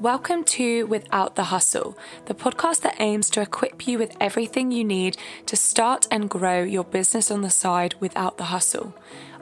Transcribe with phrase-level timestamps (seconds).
[0.00, 4.84] Welcome to Without the Hustle, the podcast that aims to equip you with everything you
[4.84, 8.94] need to start and grow your business on the side without the hustle.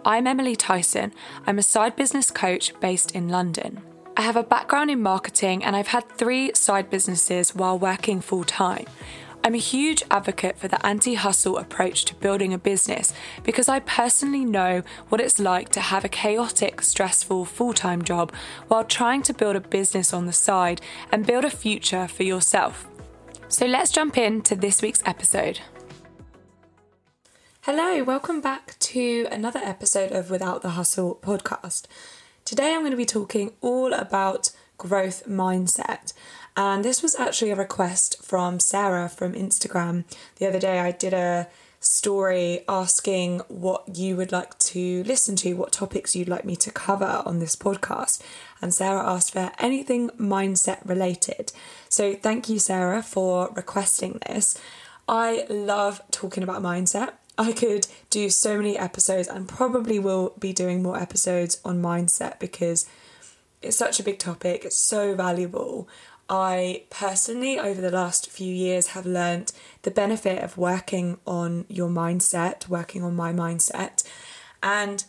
[0.03, 1.13] I'm Emily Tyson.
[1.47, 3.83] I'm a side business coach based in London.
[4.17, 8.45] I have a background in marketing and I've had three side businesses while working full
[8.45, 8.87] time.
[9.45, 13.13] I'm a huge advocate for the anti hustle approach to building a business
[13.45, 18.33] because I personally know what it's like to have a chaotic, stressful full time job
[18.69, 20.81] while trying to build a business on the side
[21.13, 22.89] and build a future for yourself.
[23.49, 25.61] So let's jump into this week's episode.
[27.63, 31.87] Hello, welcome back to another episode of Without the Hustle podcast.
[32.45, 36.13] Today I'm going to be talking all about growth mindset
[36.57, 40.05] and this was actually a request from Sarah from Instagram.
[40.37, 41.49] The other day I did a
[41.81, 46.71] story asking what you would like to listen to, what topics you'd like me to
[46.71, 48.23] cover on this podcast.
[48.61, 51.53] And Sarah asked for anything mindset related.
[51.89, 54.59] So thank you, Sarah, for requesting this.
[55.09, 57.13] I love talking about mindset.
[57.39, 62.41] I could do so many episodes and probably will be doing more episodes on mindset
[62.41, 62.89] because
[63.63, 65.89] it's such a big topic, it's so valuable.
[66.29, 71.89] I personally, over the last few years, have learnt the benefit of working on your
[71.89, 74.03] mindset, working on my mindset.
[74.63, 75.05] And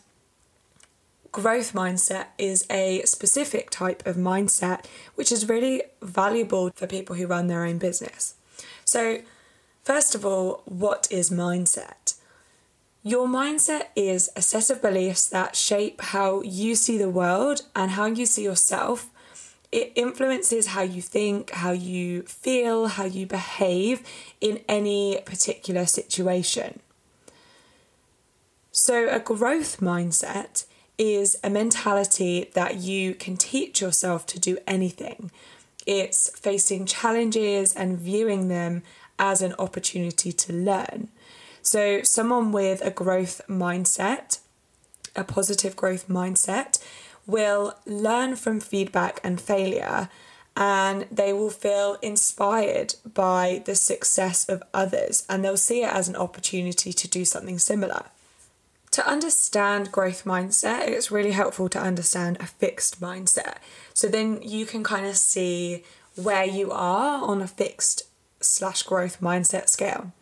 [1.32, 4.84] growth mindset is a specific type of mindset
[5.16, 8.34] which is really valuable for people who run their own business.
[8.84, 9.22] So,
[9.82, 12.14] first of all, what is mindset?
[13.02, 17.92] Your mindset is a set of beliefs that shape how you see the world and
[17.92, 19.10] how you see yourself
[19.70, 24.02] it influences how you think, how you feel, how you behave
[24.40, 26.80] in any particular situation.
[28.72, 30.64] So, a growth mindset
[30.96, 35.30] is a mentality that you can teach yourself to do anything.
[35.86, 38.82] It's facing challenges and viewing them
[39.18, 41.08] as an opportunity to learn.
[41.60, 44.38] So, someone with a growth mindset,
[45.14, 46.82] a positive growth mindset,
[47.28, 50.08] will learn from feedback and failure
[50.56, 56.08] and they will feel inspired by the success of others and they'll see it as
[56.08, 58.06] an opportunity to do something similar.
[58.92, 63.58] To understand growth mindset, it's really helpful to understand a fixed mindset.
[63.94, 65.84] So then you can kind of see
[66.16, 68.02] where you are on a fixed
[68.40, 70.12] slash growth mindset scale.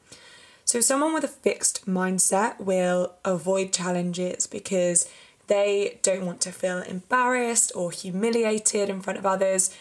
[0.66, 5.08] So someone with a fixed mindset will avoid challenges because
[5.46, 9.74] they don't want to feel embarrassed or humiliated in front of others.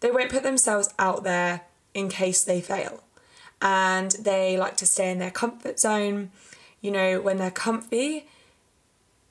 [0.00, 1.62] They won't put themselves out there
[1.94, 3.02] in case they fail.
[3.60, 6.30] And they like to stay in their comfort zone.
[6.80, 8.26] You know, when they're comfy,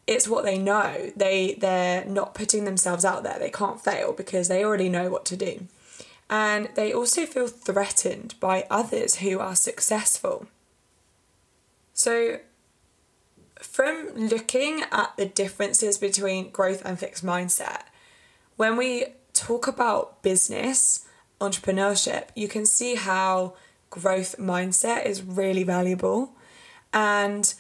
[0.07, 1.11] it's what they know.
[1.15, 3.39] They they're not putting themselves out there.
[3.39, 5.67] They can't fail because they already know what to do.
[6.29, 10.47] And they also feel threatened by others who are successful.
[11.93, 12.39] So
[13.61, 17.83] from looking at the differences between growth and fixed mindset,
[18.57, 21.05] when we talk about business,
[21.39, 23.53] entrepreneurship, you can see how
[23.89, 26.33] growth mindset is really valuable
[26.93, 27.53] and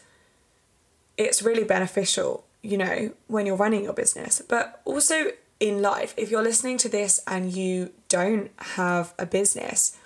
[1.17, 6.13] it's really beneficial, you know, when you're running your business, but also in life.
[6.17, 9.97] If you're listening to this and you don't have a business,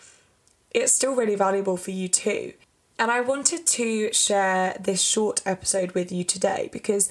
[0.72, 2.54] it's still really valuable for you too.
[2.98, 7.10] And I wanted to share this short episode with you today because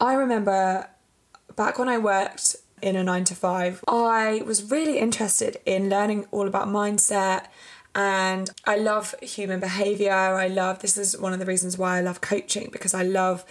[0.00, 0.88] I remember
[1.56, 6.26] back when I worked in a nine to five, I was really interested in learning
[6.30, 7.46] all about mindset
[7.96, 10.12] and I love human behavior.
[10.12, 13.44] I love this is one of the reasons why I love coaching because I love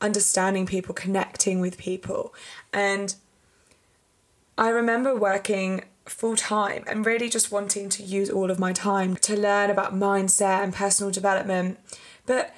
[0.00, 2.34] understanding people, connecting with people.
[2.72, 3.14] And
[4.56, 9.16] I remember working full time and really just wanting to use all of my time
[9.16, 11.78] to learn about mindset and personal development.
[12.26, 12.54] But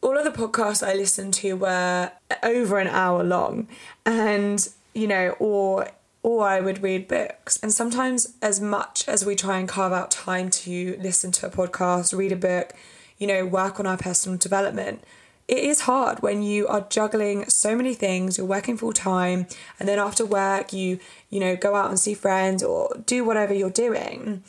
[0.00, 2.12] all of the podcasts I listened to were
[2.42, 3.68] over an hour long
[4.04, 5.88] and you know or
[6.22, 7.58] or I would read books.
[7.62, 11.50] And sometimes as much as we try and carve out time to listen to a
[11.50, 12.74] podcast, read a book,
[13.18, 15.02] you know, work on our personal development,
[15.48, 19.46] it is hard when you are juggling so many things you're working full time
[19.78, 20.98] and then after work you
[21.30, 24.42] you know go out and see friends or do whatever you're doing.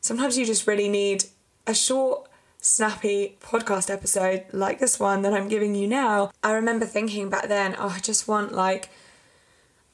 [0.00, 1.24] Sometimes you just really need
[1.66, 2.28] a short
[2.60, 6.30] snappy podcast episode like this one that I'm giving you now.
[6.42, 8.90] I remember thinking back then oh I just want like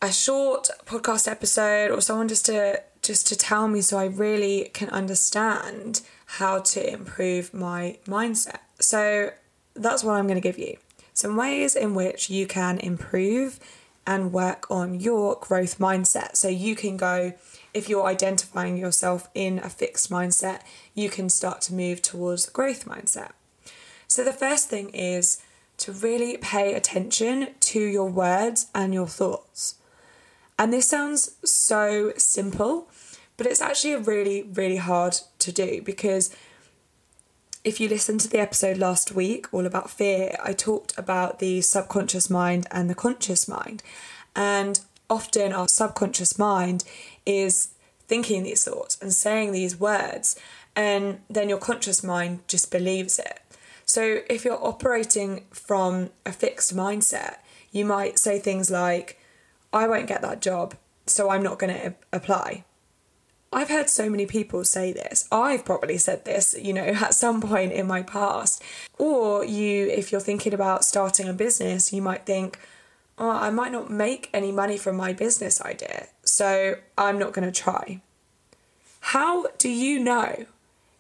[0.01, 4.71] a short podcast episode or someone just to just to tell me so I really
[4.75, 8.59] can understand how to improve my mindset.
[8.81, 9.31] So
[9.83, 10.77] that's what I'm going to give you.
[11.13, 13.59] Some ways in which you can improve
[14.07, 16.37] and work on your growth mindset.
[16.37, 17.35] So you can go,
[17.75, 20.61] if you're identifying yourself in a fixed mindset,
[20.95, 23.33] you can start to move towards a growth mindset.
[24.07, 25.43] So the first thing is
[25.79, 29.75] to really pay attention to your words and your thoughts.
[30.59, 32.89] And this sounds so simple,
[33.37, 36.35] but it's actually really, really hard to do because
[37.69, 41.61] if you listened to the episode last week, all about fear, I talked about the
[41.61, 43.83] subconscious mind and the conscious mind.
[44.35, 44.81] And
[45.11, 46.85] often our subconscious mind
[47.27, 47.69] is
[48.07, 50.35] thinking these thoughts and saying these words,
[50.75, 53.41] and then your conscious mind just believes it.
[53.85, 57.37] So if you're operating from a fixed mindset,
[57.71, 59.21] you might say things like,
[59.75, 60.75] I won't get that job,
[61.05, 62.65] so I'm not going to apply.
[63.53, 65.27] I've heard so many people say this.
[65.33, 68.63] I've probably said this, you know, at some point in my past.
[68.99, 72.59] Or you, if you're thinking about starting a business, you might think,
[73.19, 77.51] oh, I might not make any money from my business idea, so I'm not going
[77.51, 78.01] to try.
[79.01, 80.47] How do you know?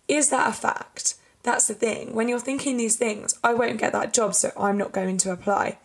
[0.09, 1.15] Is that a fact?
[1.43, 2.15] That's the thing.
[2.15, 5.33] When you're thinking these things, I won't get that job, so I'm not going to
[5.33, 5.79] apply.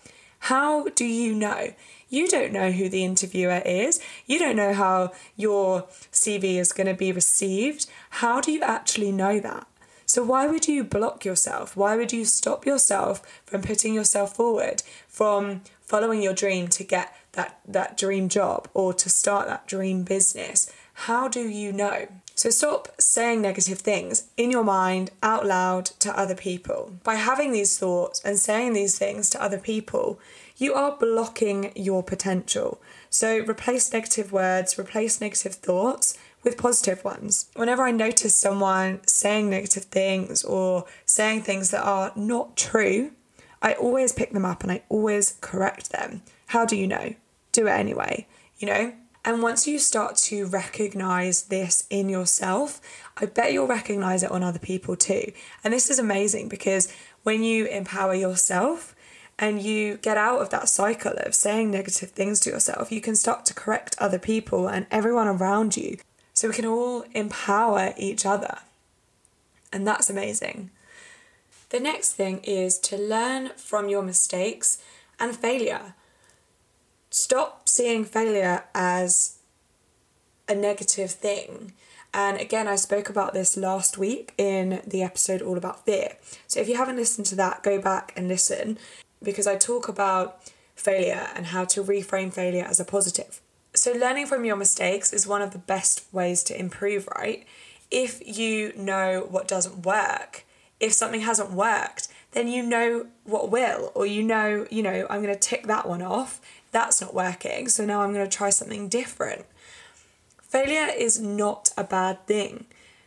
[0.48, 1.74] How do you know?
[2.10, 4.02] You don't know who the interviewer is.
[4.26, 7.86] You don't know how your CV is going to be received.
[8.10, 9.66] How do you actually know that?
[10.06, 11.78] So, why would you block yourself?
[11.78, 17.16] Why would you stop yourself from putting yourself forward, from following your dream to get
[17.32, 20.70] that, that dream job or to start that dream business?
[21.08, 22.08] How do you know?
[22.36, 26.94] So stop saying negative things in your mind out loud to other people.
[27.04, 30.20] By having these thoughts and saying these things to other people,
[30.58, 32.82] you are blocking your potential.
[33.10, 37.50] So replace negative words, replace negative thoughts with positive ones.
[37.56, 43.12] Whenever I notice someone saying negative things or saying things that are not true,
[43.62, 46.24] I always pick them up and I always correct them.
[46.48, 47.14] How do you know?
[47.52, 48.28] Do it anyway,
[48.58, 48.94] you know?
[49.26, 52.82] And once you start to recognize this in yourself,
[53.18, 55.32] I bet you'll recognize it on other people too.
[55.64, 56.92] And this is amazing because
[57.24, 58.94] when you empower yourself,
[59.40, 63.16] and you get out of that cycle of saying negative things to yourself, you can
[63.16, 65.98] start to correct other people and everyone around you.
[66.34, 68.60] So we can all empower each other.
[69.72, 70.70] And that's amazing.
[71.70, 74.78] The next thing is to learn from your mistakes
[75.20, 75.96] and failure.
[77.14, 79.38] Stop seeing failure as
[80.50, 81.74] a negative thing.
[82.12, 86.18] And again, I spoke about this last week in the episode all about fear.
[86.48, 88.80] So if you haven't listened to that, go back and listen
[89.22, 90.42] because I talk about
[90.76, 93.42] failure and how to reframe failure as a positive.
[93.76, 97.46] So, learning from your mistakes is one of the best ways to improve, right?
[97.92, 100.46] If you know what doesn't work,
[100.80, 105.22] if something hasn't worked, then you know what will, or you know, you know, I'm
[105.22, 106.42] going to tick that one off.
[106.74, 107.70] That's not working.
[107.70, 109.46] So now I'm going to try something different.
[110.42, 112.66] Failure is not a bad thing.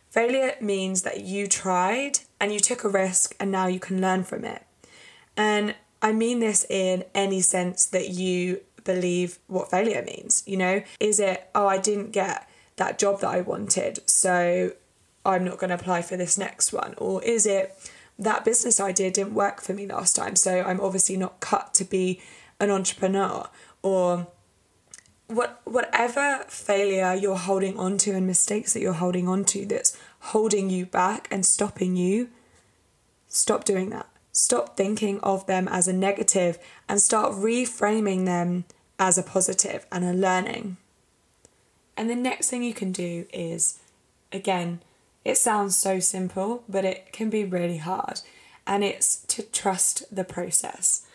[0.09, 4.23] Failure means that you tried and you took a risk and now you can learn
[4.23, 4.63] from it.
[5.35, 10.43] And I mean this in any sense that you believe what failure means.
[10.47, 14.71] You know, is it, oh, I didn't get that job that I wanted, so
[15.25, 16.95] I'm not going to apply for this next one?
[16.97, 17.73] Or is it,
[18.17, 21.83] that business idea didn't work for me last time, so I'm obviously not cut to
[21.83, 22.21] be
[22.59, 23.49] an entrepreneur?
[23.81, 24.27] Or
[25.27, 29.97] what whatever failure you're holding on to and mistakes that you're holding on to that's
[30.19, 32.29] holding you back and stopping you,
[33.27, 34.07] stop doing that.
[34.31, 38.65] Stop thinking of them as a negative and start reframing them
[38.99, 40.77] as a positive and a learning.
[41.95, 43.79] And the next thing you can do is,
[44.31, 44.81] again,
[45.25, 48.21] it sounds so simple, but it can be really hard.
[48.67, 51.06] And it's to trust the process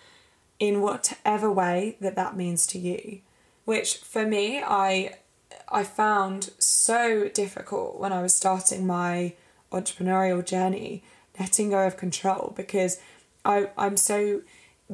[0.62, 3.20] in whatever way that that means to you.
[3.64, 5.16] Which for me, I
[5.68, 9.34] I found so difficult when I was starting my
[9.72, 11.02] entrepreneurial journey,
[11.40, 13.00] letting go of control because
[13.44, 14.42] I, I'm so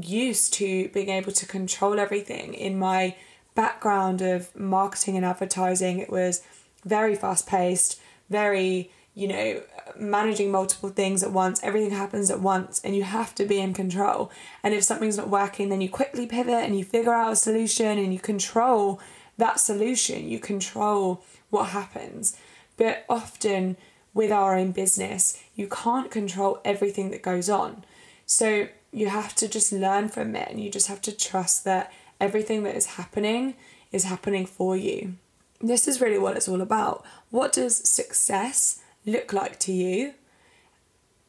[0.01, 3.15] used to being able to control everything in my
[3.55, 5.99] background of marketing and advertising.
[5.99, 6.43] It was
[6.87, 9.63] very fast paced, very, you know,
[9.99, 11.61] managing multiple things at once.
[11.63, 14.31] Everything happens at once and you have to be in control.
[14.63, 17.99] And if something's not working, then you quickly pivot and you figure out a solution
[17.99, 19.01] and you control
[19.37, 20.29] that solution.
[20.29, 22.37] You control what happens.
[22.77, 23.77] But often
[24.15, 27.85] with our own business, you can't control everything that goes on.
[28.27, 31.93] So you have to just learn from it and you just have to trust that
[32.21, 33.55] everything that is happening
[33.93, 35.15] is happening for you.
[35.61, 37.05] This is really what it's all about.
[37.31, 40.15] What does success look like to you?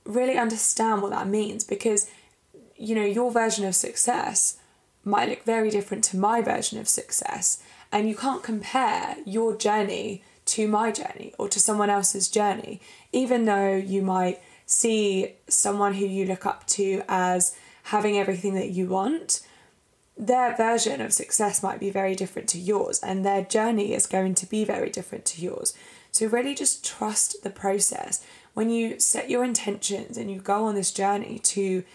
[0.06, 2.10] Really understand what that means because,
[2.76, 4.58] you know, your version of success
[5.04, 7.64] might look very different to my version of success.
[7.92, 12.82] And you can't compare your journey to my journey or to someone else's journey,
[13.12, 18.70] even though you might see someone who you look up to as having everything that
[18.70, 19.42] you want.
[20.18, 24.36] Their version of success might be very different to yours, and their journey is going
[24.36, 25.74] to be very different to yours.
[26.20, 28.22] So, really just trust the process.
[28.54, 31.86] When you set your intentions and you go on this journey to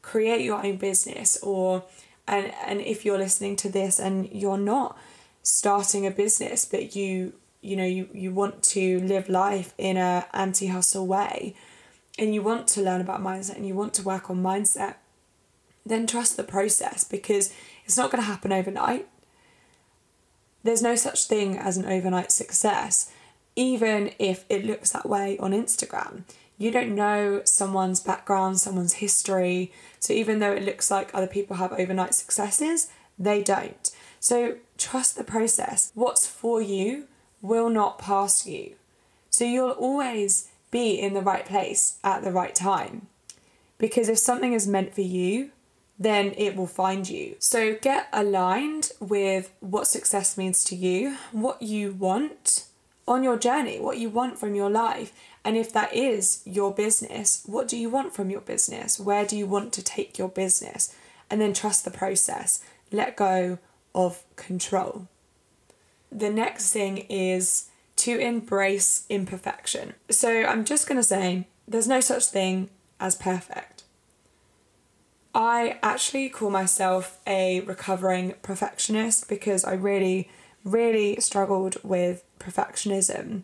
[0.00, 1.84] create your own business, or
[2.26, 4.96] and, and if you're listening to this and you're not
[5.42, 10.28] starting a business, but you you know you, you want to live life in a
[10.32, 11.54] anti-hustle way
[12.18, 14.94] and you want to learn about mindset and you want to work on mindset
[15.84, 17.52] then trust the process because
[17.84, 19.08] it's not going to happen overnight
[20.62, 23.10] there's no such thing as an overnight success
[23.56, 26.22] even if it looks that way on instagram
[26.58, 31.56] you don't know someone's background someone's history so even though it looks like other people
[31.56, 37.06] have overnight successes they don't so trust the process what's for you
[37.44, 38.74] will not pass you.
[39.28, 43.06] So you'll always be in the right place at the right time.
[43.76, 45.50] Because if something is meant for you,
[45.98, 47.36] then it will find you.
[47.38, 52.64] So get aligned with what success means to you, what you want
[53.06, 55.12] on your journey, what you want from your life.
[55.44, 58.98] And if that is your business, what do you want from your business?
[58.98, 60.94] Where do you want to take your business?
[61.30, 62.62] And then trust the process.
[62.90, 63.58] Let go
[63.94, 65.08] of control
[66.14, 69.94] the next thing is to embrace imperfection.
[70.10, 72.70] So I'm just going to say there's no such thing
[73.00, 73.82] as perfect.
[75.34, 80.30] I actually call myself a recovering perfectionist because I really,
[80.64, 83.42] really struggled with perfectionism.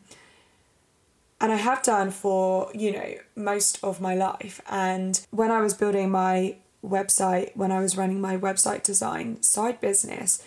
[1.40, 4.60] And I have done for, you know, most of my life.
[4.68, 9.80] And when I was building my website, when I was running my website design side
[9.80, 10.42] business,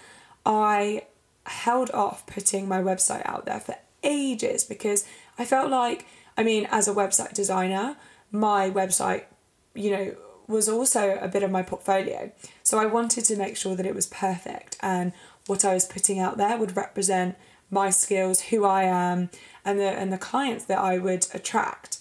[0.45, 1.05] I
[1.45, 5.05] held off putting my website out there for ages because
[5.37, 6.05] I felt like,
[6.37, 7.95] I mean, as a website designer,
[8.31, 9.25] my website,
[9.73, 10.15] you know,
[10.47, 12.31] was also a bit of my portfolio.
[12.63, 15.13] So I wanted to make sure that it was perfect and
[15.47, 17.35] what I was putting out there would represent
[17.69, 19.29] my skills, who I am,
[19.65, 21.97] and the and the clients that I would attract.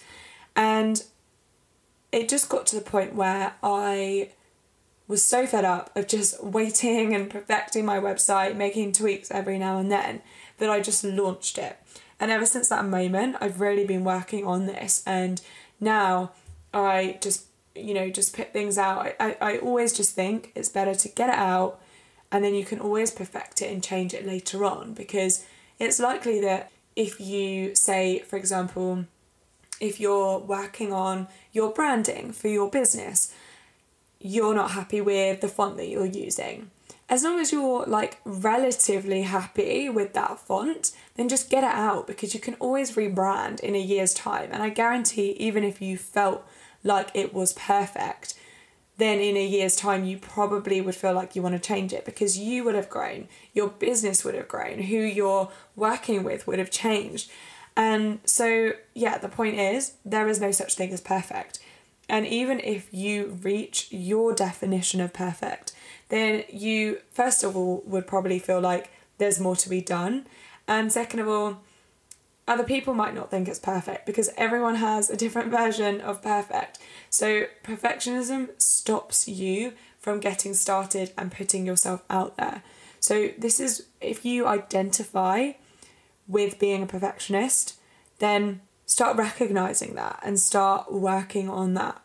[0.55, 1.03] And
[2.13, 4.31] it just got to the point where I
[5.09, 9.79] was so fed up of just waiting and perfecting my website, making tweaks every now
[9.79, 10.23] and then,
[10.59, 11.79] that I just launched it.
[12.21, 15.03] And ever since that moment, I've really been working on this.
[15.07, 15.41] And
[15.81, 16.33] now
[16.73, 19.01] I just, you know, just put things out.
[19.01, 21.82] I, I, I always just think it's better to get it out
[22.33, 25.45] and then you can always perfect it and change it later on because
[25.79, 29.05] it's likely that if you say, for example,
[29.81, 33.35] if you're working on your branding for your business,
[34.19, 36.71] you're not happy with the font that you're using.
[37.09, 42.07] As long as you're like relatively happy with that font, then just get it out
[42.07, 44.49] because you can always rebrand in a year's time.
[44.53, 46.47] And I guarantee, even if you felt
[46.83, 48.35] like it was perfect,
[48.99, 52.05] then in a year's time you probably would feel like you want to change it
[52.05, 56.59] because you would have grown, your business would have grown, who you're working with would
[56.59, 57.31] have changed.
[57.77, 61.59] And so, yeah, the point is there is no such thing as perfect.
[62.09, 65.73] And even if you reach your definition of perfect,
[66.11, 70.27] then you, first of all, would probably feel like there's more to be done.
[70.69, 71.63] And second of all,
[72.47, 76.79] other people might not think it's perfect because everyone has a different version of perfect.
[77.09, 82.63] So, perfectionism stops you from getting started and putting yourself out there.
[82.99, 85.53] So, this is if you identify
[86.27, 87.79] with being a perfectionist,
[88.19, 92.01] then start recognizing that and start working on that.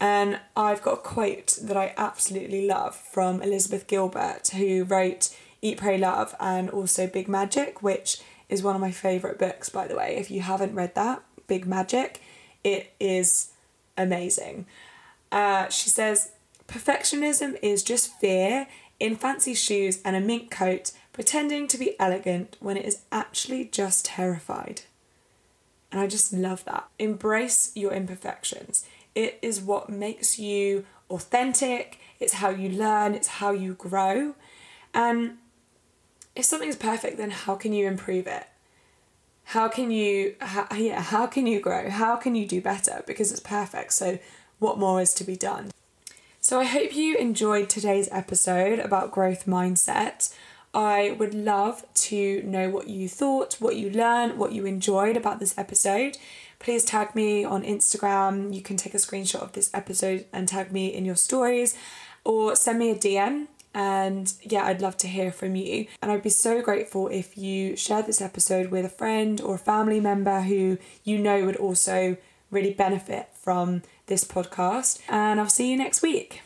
[0.00, 5.78] And I've got a quote that I absolutely love from Elizabeth Gilbert, who wrote Eat,
[5.78, 8.20] Pray, Love and also Big Magic, which
[8.52, 10.16] is one of my favourite books, by the way.
[10.16, 12.20] If you haven't read that, Big Magic,
[12.62, 13.48] it is
[13.96, 14.66] amazing.
[15.32, 16.32] Uh, she says,
[16.68, 18.68] Perfectionism is just fear
[19.00, 23.64] in fancy shoes and a mink coat, pretending to be elegant when it is actually
[23.64, 24.82] just terrified.
[25.90, 26.88] And I just love that.
[26.98, 28.84] Embrace your imperfections.
[29.14, 34.34] It is what makes you authentic, it's how you learn, it's how you grow.
[34.94, 35.38] And
[36.34, 38.46] if something's perfect, then how can you improve it?
[39.44, 41.90] How can you, how, yeah, how can you grow?
[41.90, 43.02] How can you do better?
[43.06, 43.92] Because it's perfect.
[43.92, 44.18] So,
[44.58, 45.72] what more is to be done?
[46.40, 50.34] So, I hope you enjoyed today's episode about growth mindset.
[50.72, 55.38] I would love to know what you thought, what you learned, what you enjoyed about
[55.38, 56.16] this episode
[56.62, 58.54] please tag me on Instagram.
[58.54, 61.76] You can take a screenshot of this episode and tag me in your stories
[62.24, 65.86] or send me a DM And yeah, I'd love to hear from you.
[66.00, 69.58] And I'd be so grateful if you share this episode with a friend or a
[69.58, 72.16] family member who you know would also
[72.50, 75.00] really benefit from this podcast.
[75.08, 76.42] And I'll see you next week.